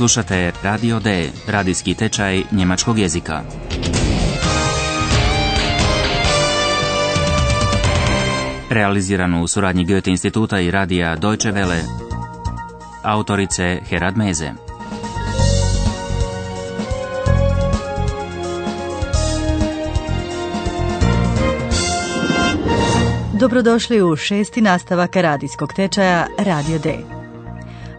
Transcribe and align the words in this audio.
Slušate 0.00 0.52
Radio 0.62 1.00
D, 1.00 1.30
radijski 1.46 1.94
tečaj 1.94 2.42
njemačkog 2.52 2.98
jezika. 2.98 3.42
Realiziranu 8.70 9.42
u 9.42 9.48
suradnji 9.48 9.84
Goethe 9.84 10.10
instituta 10.10 10.60
i 10.60 10.70
radija 10.70 11.16
Deutsche 11.16 11.52
Welle. 11.52 11.80
Autorice 13.02 13.78
Herad 13.88 14.16
Meze. 14.16 14.52
Dobrodošli 23.40 24.02
u 24.02 24.16
šesti 24.16 24.60
nastavak 24.60 25.16
radijskog 25.16 25.72
tečaja 25.72 26.26
Radio 26.38 26.78
D. 26.78 27.19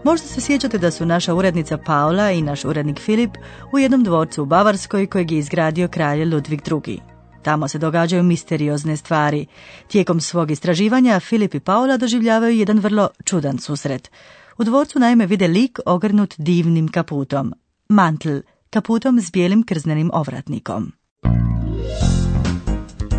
Možda 0.04 0.26
se 0.26 0.40
sjećate 0.40 0.78
da 0.78 0.90
su 0.90 1.06
naša 1.06 1.34
urednica 1.34 1.78
Paula 1.78 2.30
i 2.30 2.42
naš 2.42 2.64
urednik 2.64 3.00
Filip 3.00 3.30
u 3.72 3.78
jednom 3.78 4.04
dvorcu 4.04 4.42
u 4.42 4.46
Bavarskoj 4.46 5.06
kojeg 5.06 5.30
je 5.30 5.38
izgradio 5.38 5.88
kralj 5.88 6.24
Ludvig 6.24 6.60
II. 6.86 6.98
Tamo 7.42 7.68
se 7.68 7.78
događaju 7.78 8.22
misteriozne 8.22 8.96
stvari. 8.96 9.46
Tijekom 9.88 10.20
svog 10.20 10.50
istraživanja 10.50 11.20
Filip 11.20 11.54
i 11.54 11.60
Paula 11.60 11.96
doživljavaju 11.96 12.56
jedan 12.56 12.78
vrlo 12.78 13.08
čudan 13.24 13.58
susret. 13.58 14.10
U 14.58 14.64
dvorcu 14.64 14.98
naime 14.98 15.26
vide 15.26 15.48
lik 15.48 15.78
ogrnut 15.86 16.34
divnim 16.38 16.88
kaputom. 16.88 17.54
Mantl, 17.88 18.36
kaputom 18.70 19.20
s 19.20 19.30
bijelim 19.32 19.62
krznenim 19.62 20.10
ovratnikom. 20.14 20.92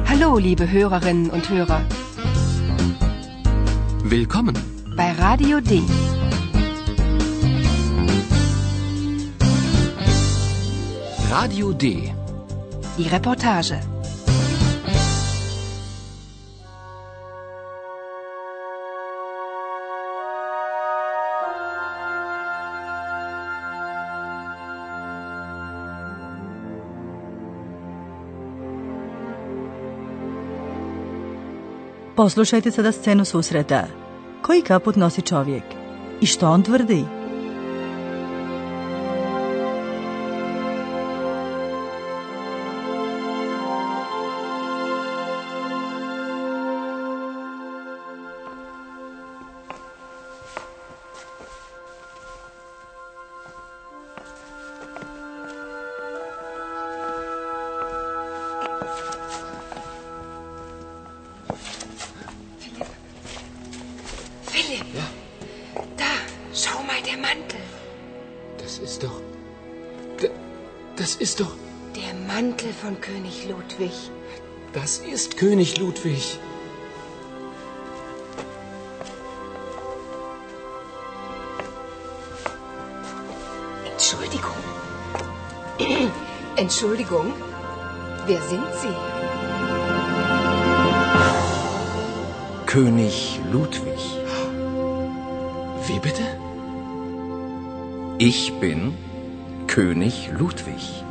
Hallo, 0.05 0.35
liebe 0.35 0.65
Hörerinnen 0.65 1.31
und 1.31 1.43
Hörer. 1.49 1.79
Willkommen. 4.03 4.55
Bei 4.97 5.13
Radio 5.19 5.59
D. 5.59 5.81
Radio 11.33 11.73
D. 11.73 12.13
Die 12.97 13.09
Reportage. 13.09 13.75
Poslušajte 32.15 32.71
sada 32.71 32.91
scenu 32.91 33.25
susreta. 33.25 33.87
Koji 34.41 34.61
kaput 34.61 34.95
nosi 34.95 35.21
čovjek? 35.21 35.63
I 36.21 36.25
što 36.25 36.49
on 36.49 36.63
tvrdi? 36.63 37.22
Philipp. 64.45 64.85
Da, 65.97 66.03
schau 66.53 66.83
mal, 66.83 67.01
der 67.05 67.17
Mantel. 67.17 67.59
Das 68.57 68.79
ist 68.79 69.03
doch. 69.03 69.21
Das 70.95 71.15
ist 71.15 71.39
doch. 71.39 71.55
Der 71.95 72.13
Mantel 72.27 72.73
von 72.73 72.99
König 72.99 73.47
Ludwig. 73.47 73.93
Das 74.73 74.99
ist 74.99 75.37
König 75.37 75.77
Ludwig. 75.77 76.39
Entschuldigung. 83.85 84.51
Entschuldigung. 86.55 87.33
Wer 88.25 88.41
sind 88.41 88.67
Sie? 88.81 88.95
König 92.65 93.39
Ludwig. 93.51 94.03
Wie 95.87 95.99
bitte? 95.99 96.23
Ich 98.19 98.53
bin 98.61 98.93
König 99.67 100.29
Ludwig. 100.39 101.03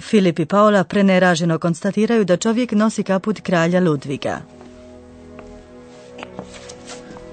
Filip 0.00 0.38
i 0.38 0.46
Paula 0.46 0.84
preneraženo 0.84 1.58
konstatiraju 1.58 2.24
da 2.24 2.36
čovjek 2.36 2.72
nosi 2.72 3.02
kaput 3.02 3.40
kralja 3.40 3.80
Ludviga. 3.80 4.40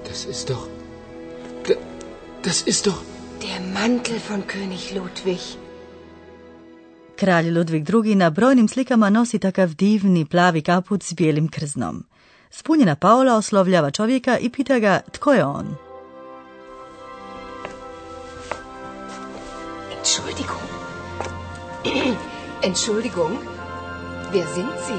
Das 0.08 0.26
ist 0.26 0.50
doch. 0.50 0.68
Das 2.44 2.62
ist 2.66 2.86
doch. 2.86 3.02
Der 3.42 3.60
Mantel 3.80 4.18
von 4.20 4.46
König 4.46 4.94
Ludwig. 4.94 5.61
Kralj 7.22 7.50
Ludvig 7.50 7.88
II 7.90 8.14
na 8.14 8.30
brojnim 8.30 8.68
slikama 8.68 9.10
nosi 9.10 9.38
takav 9.38 9.74
divni 9.74 10.24
plavi 10.24 10.62
kaput 10.62 11.02
s 11.02 11.14
bijelim 11.14 11.48
krznom. 11.48 12.04
Spunjena 12.50 12.96
Paula 12.96 13.34
oslovljava 13.34 13.90
čovjeka 13.90 14.38
i 14.38 14.48
pita 14.50 14.78
ga 14.78 15.00
tko 15.12 15.32
je 15.32 15.44
on. 15.44 15.66
Entschuldigung. 19.98 20.62
Entschuldigung. 22.68 23.38
Wer 24.32 24.46
sind 24.54 24.72
Sie? 24.86 24.96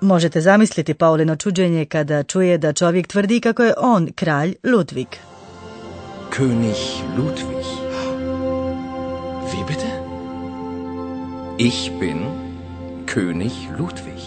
Možete 0.00 0.40
zamisliti 0.40 0.94
Paulino 0.94 1.36
čuđenje 1.36 1.84
kada 1.84 2.22
čuje 2.22 2.58
da 2.58 2.72
čovjek 2.72 3.06
tvrdi 3.06 3.40
kako 3.40 3.62
je 3.62 3.74
on 3.78 4.08
kralj 4.14 4.54
Ludvig. 4.64 5.08
König 6.30 7.02
Ludwig. 7.16 7.66
Wie 9.50 9.64
bitte? 9.64 9.90
Ich 11.58 11.90
bin 11.98 12.18
König 13.06 13.52
Ludwig. 13.78 14.22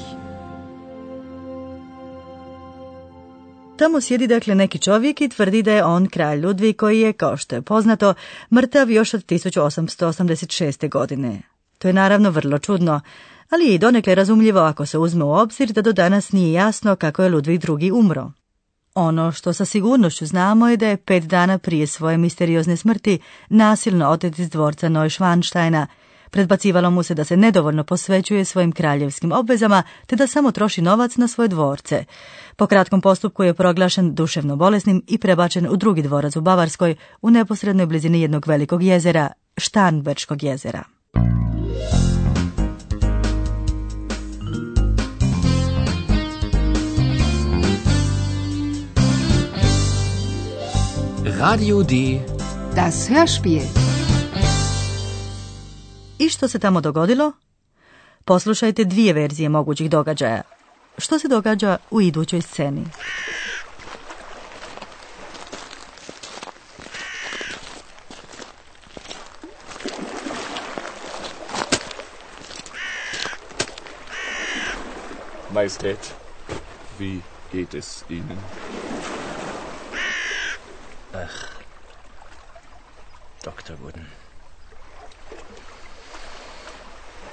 Tamo 3.77 4.01
sjedi 4.01 4.27
dakle 4.27 4.55
neki 4.55 4.79
čovjek 4.79 5.21
i 5.21 5.29
tvrdi 5.29 5.63
da 5.63 5.71
je 5.71 5.85
on 5.85 6.07
kralj 6.07 6.45
Ludvig 6.45 6.75
koji 6.75 6.99
je, 6.99 7.13
kao 7.13 7.37
što 7.37 7.55
je 7.55 7.61
poznato, 7.61 8.13
mrtav 8.51 8.91
još 8.91 9.13
od 9.13 9.25
1886. 9.25 10.89
godine. 10.89 11.41
To 11.77 11.87
je 11.87 11.93
naravno 11.93 12.29
vrlo 12.29 12.59
čudno, 12.59 13.01
ali 13.49 13.65
je 13.65 13.75
i 13.75 13.79
donekle 13.79 14.15
razumljivo 14.15 14.59
ako 14.59 14.85
se 14.85 14.97
uzme 14.97 15.23
u 15.23 15.31
obzir 15.31 15.71
da 15.71 15.81
do 15.81 15.93
danas 15.93 16.31
nije 16.31 16.53
jasno 16.53 16.95
kako 16.95 17.23
je 17.23 17.29
Ludvig 17.29 17.63
II. 17.81 17.91
umro. 17.91 18.31
Ono 18.95 19.31
što 19.31 19.53
sa 19.53 19.65
sigurnošću 19.65 20.25
znamo 20.25 20.67
je 20.67 20.77
da 20.77 20.87
je 20.87 20.97
pet 20.97 21.23
dana 21.23 21.57
prije 21.57 21.87
svoje 21.87 22.17
misteriozne 22.17 22.77
smrti 22.77 23.19
nasilno 23.49 24.09
otet 24.09 24.39
iz 24.39 24.49
dvorca 24.49 24.89
Neuschwansteina. 24.89 25.87
Predbacivalo 26.31 26.91
mu 26.91 27.03
se 27.03 27.15
da 27.15 27.23
se 27.23 27.37
nedovoljno 27.37 27.83
posvećuje 27.83 28.45
svojim 28.45 28.71
kraljevskim 28.71 29.31
obvezama, 29.31 29.83
te 30.05 30.15
da 30.15 30.27
samo 30.27 30.51
troši 30.51 30.81
novac 30.81 31.15
na 31.15 31.27
svoje 31.27 31.47
dvorce. 31.47 32.05
Po 32.55 32.67
kratkom 32.67 33.01
postupku 33.01 33.43
je 33.43 33.53
proglašen 33.53 34.15
duševno 34.15 34.55
bolesnim 34.55 35.03
i 35.07 35.17
prebačen 35.17 35.67
u 35.69 35.77
drugi 35.77 36.01
dvorac 36.01 36.35
u 36.35 36.41
Bavarskoj, 36.41 36.95
u 37.21 37.29
neposrednoj 37.29 37.85
blizini 37.85 38.21
jednog 38.21 38.47
velikog 38.47 38.83
jezera, 38.83 39.29
Štanberčkog 39.57 40.43
jezera. 40.43 40.98
Radio 51.25 51.83
D. 51.83 52.19
Das 52.75 53.09
Hörspiel. 53.09 53.65
I 56.19 56.29
što 56.29 56.47
se 56.47 56.59
tamo 56.59 56.81
dogodilo? 56.81 57.31
Poslušajte 58.25 58.83
dvije 58.83 59.13
verzije 59.13 59.49
mogućih 59.49 59.89
događaja. 59.89 60.41
Što 60.97 61.19
se 61.19 61.27
događa 61.27 61.77
u 61.91 62.01
idućoj 62.01 62.41
sceni? 62.41 62.85
Majestät, 75.53 76.13
wie 76.99 77.19
geht 77.53 77.73
es 77.73 78.03
Ihnen? 78.09 78.37
Dr. 83.43 83.79
Wooden. 83.79 84.11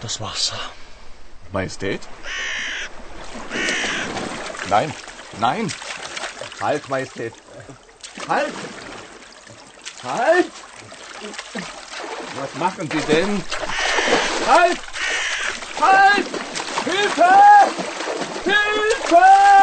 Das 0.00 0.20
Wasser. 0.20 0.58
Majestät? 1.52 2.00
Nein, 4.68 4.92
Nein! 5.40 5.70
Halt, 6.60 6.88
Majestät! 6.88 7.34
Halt! 8.26 8.54
Halt! 10.02 10.46
Was 12.40 12.54
machen 12.54 12.90
Sie 12.90 13.00
denn? 13.00 13.42
Halt! 14.46 14.78
Halt! 15.80 16.26
Hilfe! 16.84 17.34
Hilfe! 18.44 19.55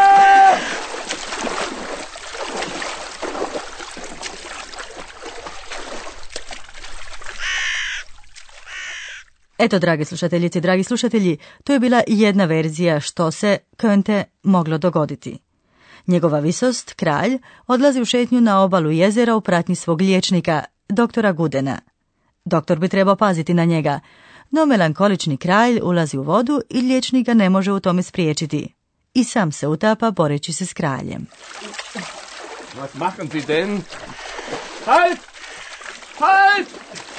Eto, 9.58 9.80
dragi 9.80 10.06
slušateljici, 10.06 10.62
dragi 10.62 10.84
slušatelji, 10.84 11.38
to 11.64 11.74
je 11.74 11.80
bila 11.80 12.02
jedna 12.08 12.46
verzija 12.46 13.00
što 13.00 13.32
se 13.32 13.58
Könte 13.78 14.24
moglo 14.44 14.78
dogoditi. 14.78 15.40
Njegova 16.08 16.40
visost, 16.40 16.94
kralj, 16.94 17.38
odlazi 17.68 18.02
u 18.02 18.06
šetnju 18.06 18.42
na 18.42 18.62
obalu 18.62 18.92
jezera 18.92 19.36
u 19.36 19.42
pratnji 19.42 19.76
svog 19.76 20.02
liječnika, 20.02 20.64
doktora 20.90 21.32
Gudena. 21.32 21.80
Doktor 22.46 22.80
bi 22.80 22.90
trebao 22.90 23.16
paziti 23.16 23.54
na 23.54 23.66
njega, 23.66 24.00
no 24.52 24.66
melankolični 24.66 25.38
kralj 25.38 25.80
ulazi 25.84 26.18
u 26.18 26.24
vodu 26.24 26.62
i 26.70 26.82
liječnik 26.82 27.26
ga 27.26 27.34
ne 27.34 27.50
može 27.50 27.72
u 27.72 27.80
tome 27.80 28.04
spriječiti. 28.04 28.74
I 29.14 29.24
sam 29.24 29.52
se 29.52 29.68
utapa 29.68 30.12
boreći 30.12 30.54
se 30.54 30.66
s 30.66 30.74
kraljem. 30.74 31.28
Was 32.82 32.96
machen 32.96 33.30
Sie 33.30 33.42
denn? 33.42 33.82
Halt! 34.86 35.20
Halt! 36.20 36.68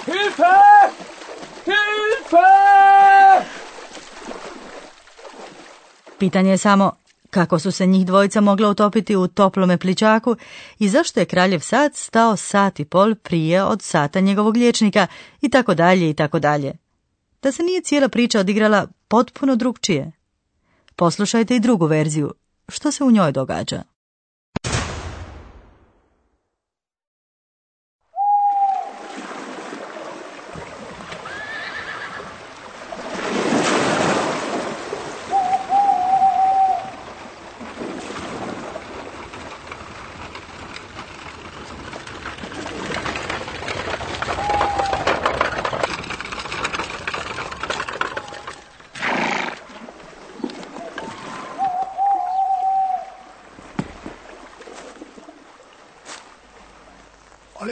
Hilfe! 0.07 1.14
Hilfe! 1.65 2.47
Pitanje 6.19 6.51
je 6.51 6.59
samo 6.59 6.93
kako 7.31 7.59
su 7.59 7.71
se 7.71 7.87
njih 7.87 8.07
dvojica 8.07 8.41
mogla 8.41 8.69
utopiti 8.69 9.17
u 9.17 9.29
toplome 9.29 9.79
pličaku 9.79 10.37
i 10.79 10.89
zašto 10.89 11.21
je 11.21 11.27
kraljev 11.27 11.61
sat 11.61 11.95
stao 11.95 12.37
sat 12.37 12.81
i 12.81 12.85
pol 12.85 13.15
prije 13.15 13.65
od 13.65 13.83
sata 13.83 14.21
njegovog 14.21 14.57
liječnika 14.57 15.07
i 15.41 15.49
tako 15.49 15.75
dalje 15.75 16.11
i 16.11 16.15
tako 16.15 16.39
dalje. 16.39 16.73
Da 17.43 17.53
se 17.53 17.63
nije 17.63 17.81
cijela 17.81 18.09
priča 18.09 18.41
odigrala 18.41 18.87
potpuno 19.09 19.57
drugčije. 19.57 20.13
Poslušajte 20.97 21.57
i 21.57 21.61
drugu 21.61 21.87
verziju. 21.87 22.35
Što 22.69 22.93
se 22.93 23.05
u 23.05 23.11
njoj 23.11 23.33
događa? 23.33 23.94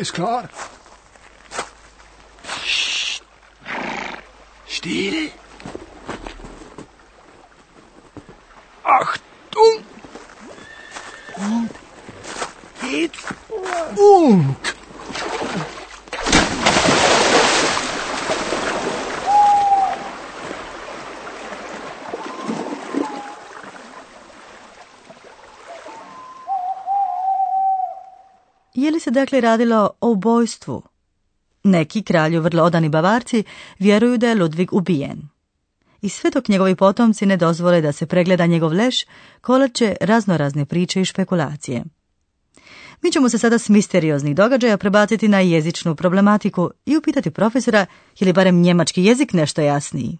Alles 0.03 0.13
klar? 0.13 0.49
Psst. 2.43 3.23
Still. 4.67 5.31
Achtung! 8.83 9.32
Dakle 29.13 29.41
radilo 29.41 29.91
o 30.01 30.11
ubojstvu? 30.11 30.83
Neki 31.65 32.03
kralju 32.03 32.41
vrlo 32.41 32.63
odani 32.63 32.89
bavarci 32.89 33.45
vjeruju 33.79 34.19
da 34.19 34.29
je 34.29 34.35
Ludvig 34.35 34.73
ubijen. 34.73 35.29
I 36.03 36.09
sve 36.09 36.31
dok 36.31 36.49
njegovi 36.49 36.77
potomci 36.77 37.27
ne 37.27 37.37
dozvole 37.37 37.81
da 37.81 37.93
se 37.93 38.07
pregleda 38.07 38.47
njegov 38.47 38.73
leš, 38.73 39.05
kolače 39.41 39.97
raznorazne 40.01 40.65
priče 40.65 41.01
i 41.01 41.05
špekulacije. 41.05 41.85
Mi 43.03 43.13
ćemo 43.13 43.29
se 43.29 43.39
sada 43.39 43.59
s 43.59 43.69
misterioznih 43.69 44.35
događaja 44.35 44.77
prebaciti 44.77 45.29
na 45.29 45.41
jezičnu 45.41 45.95
problematiku 45.95 46.71
i 46.87 46.97
upitati 46.97 47.31
profesora 47.31 47.87
je 48.19 48.27
li 48.27 48.33
barem 48.33 48.61
njemački 48.61 49.05
jezik 49.05 49.33
nešto 49.33 49.61
jasniji. 49.61 50.19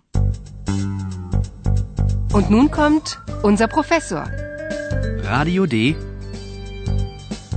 Und 2.35 2.51
nun 2.51 2.69
kommt 2.69 3.05
unser 3.45 3.69
Professor. 3.69 4.25
Radio 5.25 5.67
D. 5.67 6.12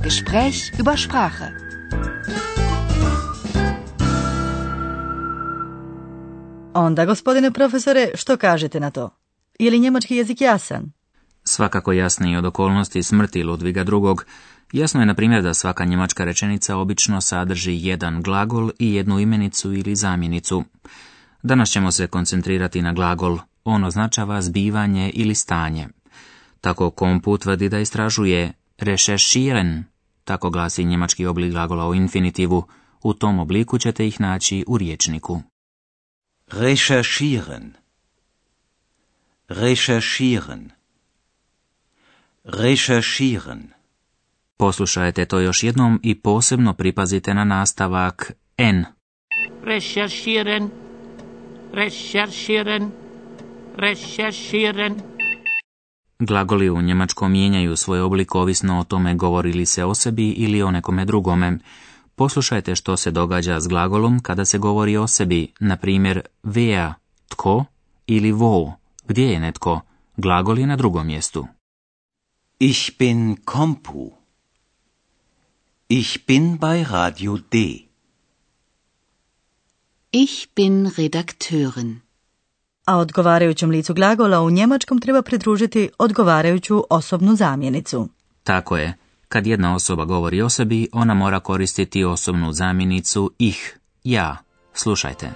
Gespräch 0.06 0.72
über 0.78 0.96
Sprache. 0.96 1.50
Onda, 6.74 7.04
gospodine 7.04 7.50
profesore, 7.50 8.10
što 8.14 8.36
kažete 8.36 8.80
na 8.80 8.90
to? 8.90 9.10
Je 9.58 9.70
li 9.70 9.78
njemački 9.78 10.16
jezik 10.16 10.40
jasan? 10.40 10.92
Svakako 11.44 11.92
jasniji 11.92 12.36
od 12.36 12.44
okolnosti 12.44 13.02
smrti 13.02 13.42
Ludviga 13.42 13.80
II. 13.80 14.14
Jasno 14.72 15.00
je, 15.00 15.06
na 15.06 15.14
primjer, 15.14 15.42
da 15.42 15.54
svaka 15.54 15.84
njemačka 15.84 16.24
rečenica 16.24 16.76
obično 16.76 17.20
sadrži 17.20 17.86
jedan 17.86 18.22
glagol 18.22 18.70
i 18.78 18.94
jednu 18.94 19.20
imenicu 19.20 19.72
ili 19.72 19.96
zamjenicu. 19.96 20.64
Danas 21.42 21.70
ćemo 21.70 21.92
se 21.92 22.06
koncentrirati 22.06 22.82
na 22.82 22.92
glagol. 22.92 23.38
On 23.64 23.84
označava 23.84 24.42
zbivanje 24.42 25.10
ili 25.14 25.34
stanje. 25.34 25.88
Tako 26.60 26.90
Kompu 26.90 27.38
tvrdi 27.38 27.68
da 27.68 27.78
istražuje 27.78 28.52
recherchieren, 28.78 29.84
tako 30.26 30.50
glasi 30.50 30.84
njemački 30.84 31.26
oblik 31.26 31.52
glagola 31.52 31.88
u 31.88 31.94
infinitivu. 31.94 32.64
U 33.02 33.14
tom 33.14 33.38
obliku 33.38 33.78
ćete 33.78 34.06
ih 34.06 34.20
naći 34.20 34.64
u 34.66 34.78
riječniku. 34.78 35.42
Recherchieren. 36.46 37.72
Recherchieren. 39.48 40.70
Recherchieren. 42.44 43.62
Poslušajte 44.56 45.24
to 45.24 45.40
još 45.40 45.62
jednom 45.62 46.00
i 46.02 46.14
posebno 46.14 46.74
pripazite 46.74 47.34
na 47.34 47.44
nastavak 47.44 48.32
n. 48.56 48.84
recherchieren, 49.64 50.70
recherchieren, 51.72 52.90
recherchieren. 53.76 55.15
Glagoli 56.18 56.70
u 56.70 56.82
njemačkom 56.82 57.32
mijenjaju 57.32 57.76
svoj 57.76 58.00
oblik 58.00 58.34
ovisno 58.34 58.80
o 58.80 58.84
tome 58.84 59.14
govori 59.14 59.52
li 59.52 59.66
se 59.66 59.84
o 59.84 59.94
sebi 59.94 60.30
ili 60.30 60.62
o 60.62 60.70
nekome 60.70 61.04
drugome. 61.04 61.58
Poslušajte 62.14 62.74
što 62.74 62.96
se 62.96 63.10
događa 63.10 63.60
s 63.60 63.68
glagolom 63.68 64.20
kada 64.20 64.44
se 64.44 64.58
govori 64.58 64.96
o 64.96 65.06
sebi, 65.06 65.52
na 65.60 65.76
primjer 65.76 66.20
wer, 66.44 66.92
tko 67.28 67.64
ili 68.06 68.32
wo, 68.32 68.72
gdje 69.06 69.24
je 69.24 69.40
netko. 69.40 69.80
Glagol 70.16 70.58
je 70.58 70.66
na 70.66 70.76
drugom 70.76 71.06
mjestu. 71.06 71.46
Ich 72.58 72.98
bin 72.98 73.36
Kompu. 73.44 74.12
Ich 75.88 76.26
bin 76.26 76.58
bei 76.58 76.84
Radio 76.84 77.38
D. 77.50 77.86
Ich 80.12 80.48
bin 80.56 80.86
Redakteurin. 80.86 82.05
A 82.86 82.96
odgovarajućem 82.96 83.70
licu 83.70 83.94
glagola 83.94 84.40
u 84.40 84.50
njemačkom 84.50 85.00
treba 85.00 85.22
pridružiti 85.22 85.88
odgovarajuću 85.98 86.84
osobnu 86.90 87.36
zamjenicu. 87.36 88.08
Tako 88.42 88.76
je. 88.76 88.94
Kad 89.28 89.46
jedna 89.46 89.74
osoba 89.74 90.04
govori 90.04 90.42
o 90.42 90.48
sebi, 90.48 90.88
ona 90.92 91.14
mora 91.14 91.40
koristiti 91.40 92.04
osobnu 92.04 92.52
zamjenicu 92.52 93.30
ih, 93.38 93.78
ja. 94.04 94.36
Slušajte. 94.74 95.30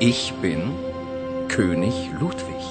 Ich 0.00 0.32
bin 0.42 0.60
König 1.56 2.20
Ludwig. 2.20 2.62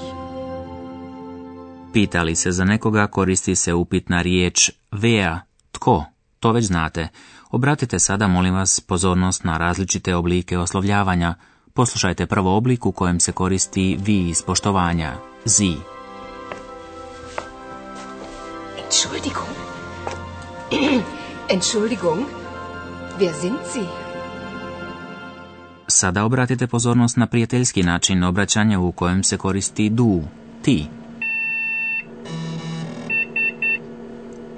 Pitali 1.92 2.36
se 2.36 2.52
za 2.52 2.64
nekoga 2.64 3.06
koristi 3.06 3.54
se 3.54 3.74
upitna 3.74 4.22
riječ 4.22 4.70
wer, 4.92 5.38
tko, 5.72 6.04
to 6.40 6.52
već 6.52 6.64
znate. 6.64 7.08
Obratite 7.56 7.98
sada, 7.98 8.26
molim 8.28 8.54
vas, 8.54 8.80
pozornost 8.80 9.44
na 9.44 9.56
različite 9.56 10.14
oblike 10.14 10.58
oslovljavanja. 10.58 11.34
Poslušajte 11.74 12.26
prvo 12.26 12.56
oblik 12.56 12.86
u 12.86 12.92
kojem 12.92 13.20
se 13.20 13.32
koristi 13.32 13.98
vi 14.04 14.28
iz 14.28 14.42
poštovanja, 14.42 15.14
zi. 15.44 15.74
Entschuldigung. 18.84 19.48
Entschuldigung. 21.54 22.20
Wer 23.18 23.32
sind 23.40 23.58
Sie? 23.72 23.88
Sada 25.88 26.24
obratite 26.24 26.66
pozornost 26.66 27.16
na 27.16 27.26
prijateljski 27.26 27.82
način 27.82 28.24
obraćanja 28.24 28.80
u 28.80 28.92
kojem 28.92 29.24
se 29.24 29.36
koristi 29.36 29.90
du, 29.90 30.22
ti. 30.62 30.86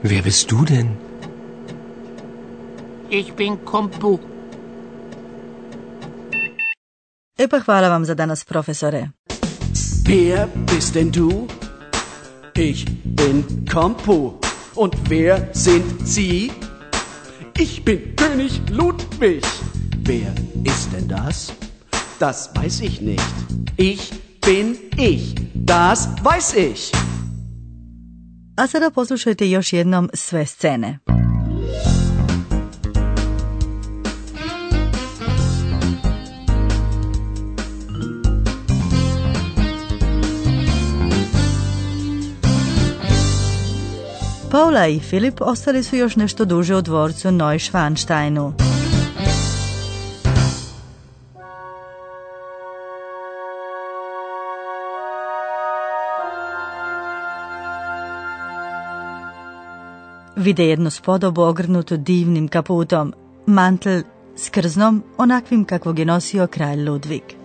Wer 0.02 0.24
bist 0.24 0.50
du 0.50 0.64
denn? 0.64 1.07
Ich 3.10 3.32
bin 3.32 3.56
Kompu. 3.64 4.18
E 7.38 7.46
pa 7.48 7.60
hvala 7.60 7.88
vam 7.88 8.04
za 8.04 8.14
danas, 8.14 8.44
profesore. 8.44 9.10
Wer 10.04 10.46
bist 10.46 10.94
denn 10.94 11.10
du? 11.10 11.46
Ich 12.54 12.84
bin 13.04 13.64
Kompu. 13.72 14.32
Und 14.74 14.94
wer 15.10 15.48
sind 15.54 16.06
Sie? 16.06 16.52
Ich 17.58 17.84
bin 17.84 18.14
König 18.16 18.60
Ludwig. 18.70 19.44
Wer 20.04 20.34
ist 20.64 20.92
denn 20.92 21.08
das? 21.08 21.52
Das 22.18 22.50
weiß 22.54 22.80
ich 22.80 23.00
nicht. 23.00 23.34
Ich 23.76 24.12
bin 24.46 24.76
ich. 24.98 25.34
Das 25.54 26.08
weiß 26.24 26.54
ich. 26.56 26.92
A 28.56 28.66
sada 28.66 28.90
poslušajte 28.90 29.50
još 29.50 29.72
jednom 29.72 30.08
sve 30.14 30.46
scene. 30.46 30.98
Paula 44.50 44.86
i 44.86 45.00
Filip 45.00 45.40
ostali 45.40 45.82
su 45.82 45.96
još 45.96 46.16
nešto 46.16 46.44
duže 46.44 46.76
u 46.76 46.80
dvorcu 46.80 47.30
Neuschwansteinu. 47.30 48.52
Vide 60.36 60.66
jednu 60.66 60.90
spodobu 60.90 61.42
ogrnutu 61.42 61.96
divnim 61.96 62.48
kaputom, 62.48 63.14
mantel 63.46 64.02
s 64.36 64.48
krznom, 64.48 65.02
onakvim 65.18 65.64
kakvog 65.64 65.98
je 65.98 66.04
nosio 66.04 66.46
kralj 66.46 66.88
Ludvig. 66.88 67.37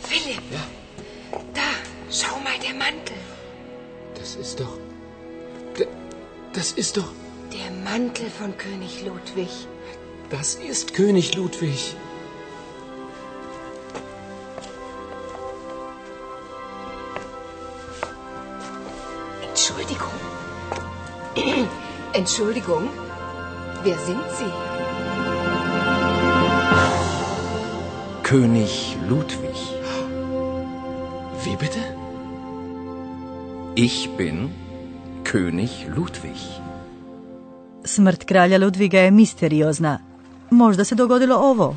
Philipp. 0.00 0.42
Ja? 0.52 0.60
Da, 1.54 1.60
schau 2.10 2.38
mal, 2.40 2.58
der 2.62 2.74
Mantel. 2.74 3.16
Das 4.14 4.36
ist 4.36 4.60
doch. 4.60 4.78
Das 6.52 6.72
ist 6.72 6.96
doch. 6.96 7.12
Der 7.52 7.70
Mantel 7.70 8.30
von 8.30 8.56
König 8.56 9.04
Ludwig. 9.04 9.48
Das 10.30 10.54
ist 10.56 10.94
König 10.94 11.34
Ludwig. 11.34 11.94
Entschuldigung. 19.42 20.08
Entschuldigung. 22.12 22.88
Wer 23.84 23.98
sind 23.98 24.24
Sie? 24.38 24.52
König 28.24 28.96
Ludwig. 29.08 29.58
Wie 31.44 31.56
bitte? 31.56 31.78
Ich 33.76 34.10
bin 34.16 34.50
König 35.24 35.86
Ludwig. 35.96 36.60
Smrt 37.84 38.24
kralja 38.24 38.58
Ludviga 38.58 39.00
je 39.00 39.10
misteriozna. 39.10 39.98
Možda 40.50 40.84
se 40.84 40.94
dogodilo 40.94 41.36
ovo. 41.36 41.76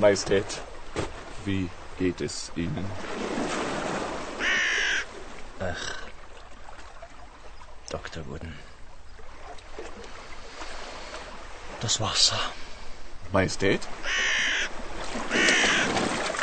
Majestät, 0.00 0.46
wie 1.44 1.68
geht 1.98 2.20
es 2.20 2.52
Ihnen? 2.54 2.88
Dr. 7.90 8.26
Wooden. 8.28 8.56
Das 11.80 12.00
Wasser. 12.00 12.38
Majestät? 13.32 13.80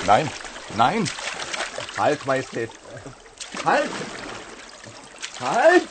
Nein, 0.05 0.29
nein! 0.75 1.09
Halt, 1.97 2.25
Majestät! 2.25 2.71
Halt! 3.63 3.89
Halt! 5.39 5.87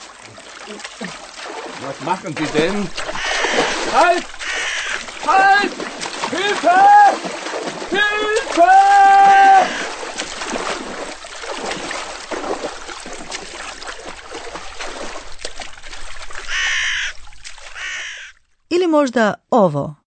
Was 1.80 2.00
machen 2.00 2.36
Sie 2.36 2.46
denn? 2.46 2.88
Halt! 3.92 4.24
Halt! 5.26 5.72
Hilfe! 6.30 7.33
Ili 18.70 18.86
možda 18.86 19.34
ovo. 19.50 20.03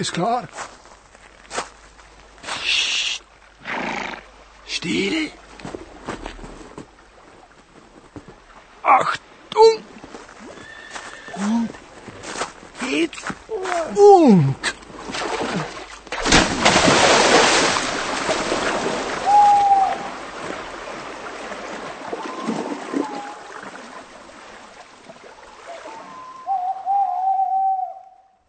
Alles 0.00 0.12
klar. 0.12 0.48
Still. 4.66 5.30
Achtung. 8.82 9.84
Und 11.34 11.68
jetzt 12.90 13.26
Funk. 13.94 14.69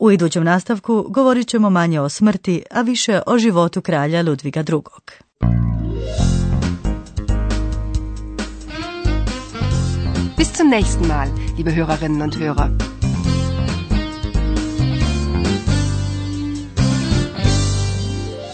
U 0.04 0.12
idućem 0.12 0.44
nastavku 0.44 1.06
govorit 1.10 1.48
ćemo 1.48 1.70
manje 1.70 2.00
o 2.00 2.10
smrti, 2.10 2.64
a 2.72 2.82
više 2.82 3.22
o 3.28 3.38
životu 3.38 3.82
kralja 3.82 4.22
Ludviga 4.22 4.60
II. 4.60 4.82
Bis 10.38 10.48
zum 10.58 10.68
nächsten 10.68 11.08
Mal, 11.08 11.28
liebe 11.58 11.72
Hörerinnen 11.72 12.24
und 12.24 12.36
Hörer. 12.36 12.70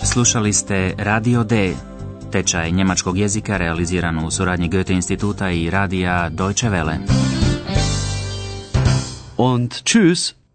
Slušali 0.04 0.54
ste 0.54 0.94
Radio 0.98 1.44
D, 1.44 1.74
tečaj 2.32 2.72
njemačkog 2.72 3.18
jezika 3.18 3.58
realiziran 3.58 4.26
u 4.26 4.32
suradnji 4.32 4.70
Goethe 4.70 4.94
instituta 4.94 5.50
i 5.50 5.70
radija 5.70 6.30
Deutsche 6.30 6.70
Welle. 6.70 6.98
Und 9.38 9.72
tschüss. 9.72 10.47